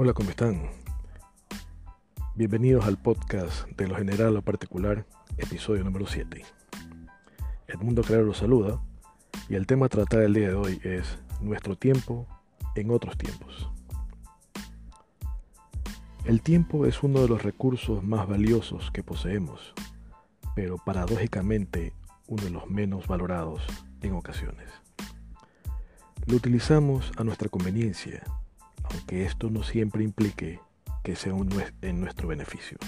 [0.00, 0.62] Hola, ¿cómo están?
[2.36, 5.04] Bienvenidos al podcast de lo general o particular,
[5.38, 6.44] episodio número 7.
[7.66, 8.80] Edmundo Claro los saluda
[9.48, 12.28] y el tema a tratar el día de hoy es nuestro tiempo
[12.76, 13.72] en otros tiempos.
[16.24, 19.74] El tiempo es uno de los recursos más valiosos que poseemos,
[20.54, 21.92] pero paradójicamente
[22.28, 23.62] uno de los menos valorados
[24.00, 24.70] en ocasiones.
[26.26, 28.22] Lo utilizamos a nuestra conveniencia
[28.90, 30.60] aunque esto no siempre implique
[31.02, 31.34] que sea
[31.82, 32.78] en nuestro beneficio.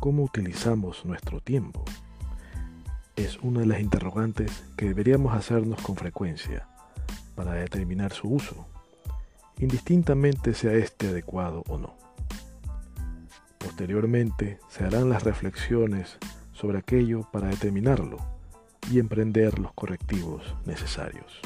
[0.00, 1.84] ¿Cómo utilizamos nuestro tiempo?
[3.14, 6.66] Es una de las interrogantes que deberíamos hacernos con frecuencia
[7.34, 8.66] para determinar su uso,
[9.58, 11.94] indistintamente sea este adecuado o no.
[13.58, 16.18] Posteriormente se harán las reflexiones
[16.52, 18.18] sobre aquello para determinarlo
[18.90, 21.40] y emprender los correctivos necesarios.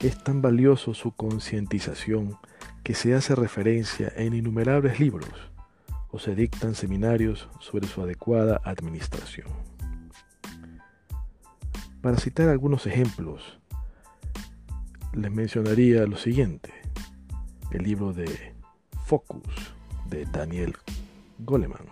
[0.00, 2.38] Es tan valioso su concientización
[2.84, 5.28] que se hace referencia en innumerables libros
[6.12, 9.48] o se dictan seminarios sobre su adecuada administración.
[12.00, 13.58] Para citar algunos ejemplos,
[15.14, 16.72] les mencionaría lo siguiente.
[17.72, 18.54] El libro de
[19.04, 19.74] Focus
[20.08, 20.76] de Daniel
[21.40, 21.86] Goleman.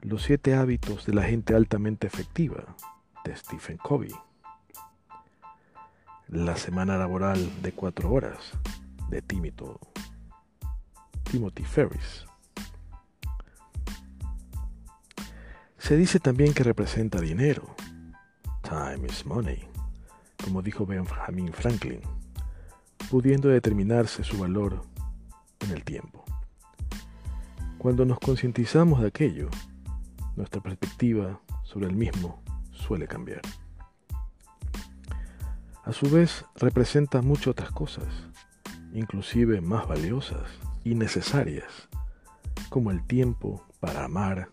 [0.00, 2.74] Los siete hábitos de la gente altamente efectiva
[3.24, 4.10] de Stephen Covey
[6.32, 8.38] la semana laboral de cuatro horas
[9.10, 9.66] de Timothy,
[11.30, 12.24] Timothy Ferris.
[15.76, 17.74] Se dice también que representa dinero.
[18.62, 19.68] Time is money,
[20.42, 22.00] como dijo Benjamin Franklin,
[23.10, 24.82] pudiendo determinarse su valor
[25.60, 26.24] en el tiempo.
[27.76, 29.50] Cuando nos concientizamos de aquello,
[30.36, 33.42] nuestra perspectiva sobre el mismo suele cambiar.
[35.84, 38.06] A su vez representa muchas otras cosas,
[38.92, 40.48] inclusive más valiosas
[40.84, 41.88] y necesarias,
[42.68, 44.48] como el tiempo para amar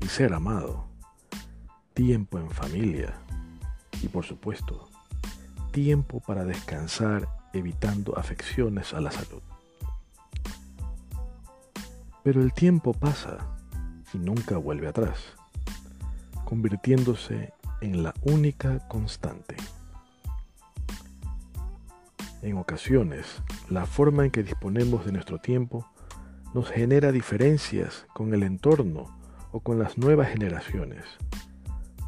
[0.00, 0.88] y ser amado,
[1.94, 3.14] tiempo en familia
[4.02, 4.88] y por supuesto,
[5.70, 9.42] tiempo para descansar evitando afecciones a la salud.
[12.24, 13.38] Pero el tiempo pasa
[14.12, 15.20] y nunca vuelve atrás,
[16.44, 19.54] convirtiéndose en la única constante.
[22.46, 25.84] En ocasiones, la forma en que disponemos de nuestro tiempo
[26.54, 29.18] nos genera diferencias con el entorno
[29.50, 31.02] o con las nuevas generaciones,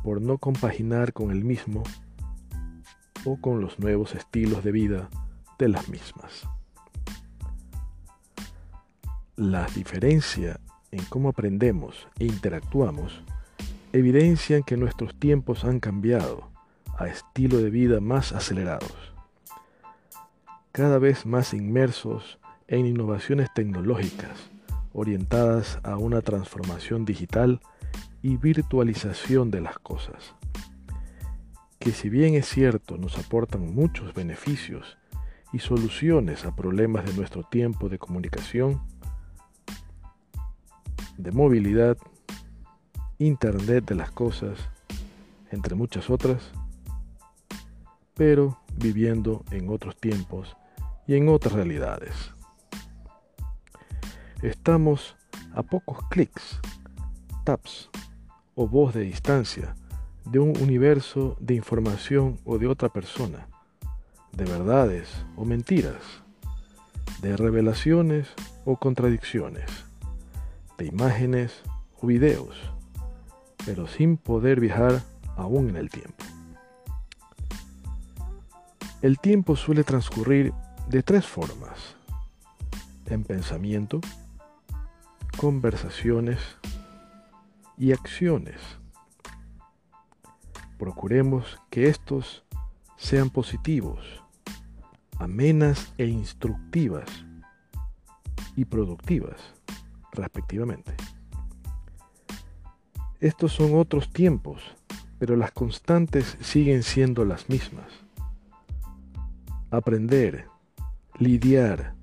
[0.05, 1.83] por no compaginar con el mismo
[3.25, 5.11] o con los nuevos estilos de vida
[5.59, 6.49] de las mismas.
[9.35, 10.61] La diferencia
[10.93, 13.25] en cómo aprendemos e interactuamos
[13.93, 16.49] evidencian que nuestros tiempos han cambiado
[16.97, 19.18] a estilo de vida más acelerados
[20.79, 24.49] cada vez más inmersos en innovaciones tecnológicas
[24.93, 27.61] orientadas a una transformación digital
[28.23, 30.37] y virtualización de las cosas,
[31.81, 34.99] que si bien es cierto nos aportan muchos beneficios
[35.53, 38.81] y soluciones a problemas de nuestro tiempo de comunicación,
[41.17, 41.99] de movilidad,
[43.19, 44.61] Internet de las cosas,
[45.51, 46.53] entre muchas otras,
[48.15, 50.57] pero viviendo en otros tiempos
[51.09, 52.13] y en otras realidades.
[54.43, 55.17] Estamos
[55.55, 56.61] a pocos clics,
[57.45, 57.91] taps
[58.55, 59.75] o voz de distancia
[60.27, 63.49] de un universo de información o de otra persona,
[64.33, 66.23] de verdades o mentiras,
[67.23, 68.29] de revelaciones
[68.67, 69.71] o contradicciones,
[70.77, 71.63] de imágenes
[72.03, 72.55] o videos,
[73.65, 75.03] pero sin poder viajar
[75.37, 76.23] aún en el tiempo.
[79.01, 80.53] El tiempo suele transcurrir
[80.89, 81.97] de tres formas.
[83.07, 84.01] En pensamiento,
[85.37, 86.39] conversaciones
[87.77, 88.57] y acciones.
[90.79, 92.45] Procuremos que estos
[92.97, 94.23] sean positivos,
[95.19, 97.09] amenas e instructivas
[98.57, 99.37] y productivas,
[100.13, 100.95] respectivamente.
[103.21, 104.63] Estos son otros tiempos,
[105.19, 107.89] pero las constantes siguen siendo las mismas.
[109.71, 110.47] Aprender,
[111.19, 111.95] lidiar,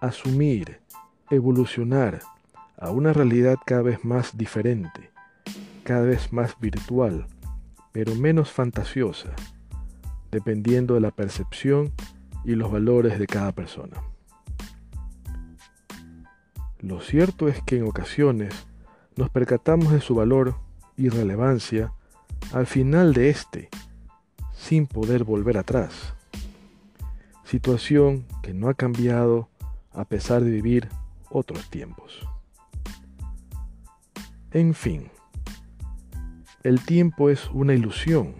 [0.00, 0.80] asumir,
[1.28, 2.20] evolucionar
[2.78, 5.10] a una realidad cada vez más diferente,
[5.82, 7.26] cada vez más virtual,
[7.90, 9.30] pero menos fantasiosa,
[10.30, 11.92] dependiendo de la percepción
[12.44, 14.02] y los valores de cada persona.
[16.78, 18.54] Lo cierto es que en ocasiones
[19.16, 20.54] nos percatamos de su valor
[20.96, 21.92] y relevancia
[22.52, 23.68] al final de este,
[24.52, 26.14] sin poder volver atrás
[27.50, 29.48] situación que no ha cambiado
[29.90, 30.88] a pesar de vivir
[31.30, 32.20] otros tiempos.
[34.52, 35.10] En fin,
[36.62, 38.36] el tiempo es una ilusión,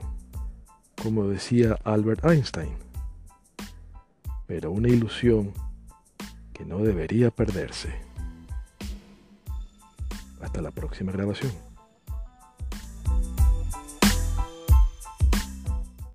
[1.02, 2.76] como decía Albert Einstein,
[4.46, 5.54] pero una ilusión
[6.52, 7.92] que no debería perderse.
[10.40, 11.50] Hasta la próxima grabación.